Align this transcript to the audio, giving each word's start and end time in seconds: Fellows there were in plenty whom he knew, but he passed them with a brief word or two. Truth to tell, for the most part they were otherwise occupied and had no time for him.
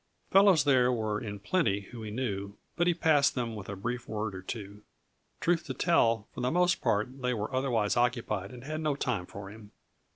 Fellows 0.31 0.63
there 0.63 0.91
were 0.91 1.21
in 1.21 1.37
plenty 1.37 1.81
whom 1.81 2.03
he 2.03 2.09
knew, 2.09 2.57
but 2.75 2.87
he 2.87 2.93
passed 2.95 3.35
them 3.35 3.55
with 3.55 3.69
a 3.69 3.75
brief 3.75 4.07
word 4.07 4.33
or 4.33 4.41
two. 4.41 4.81
Truth 5.39 5.65
to 5.67 5.75
tell, 5.75 6.27
for 6.33 6.41
the 6.41 6.49
most 6.49 6.81
part 6.81 7.21
they 7.21 7.35
were 7.35 7.53
otherwise 7.55 7.95
occupied 7.95 8.49
and 8.49 8.63
had 8.63 8.81
no 8.81 8.95
time 8.95 9.27
for 9.27 9.51
him. 9.51 9.69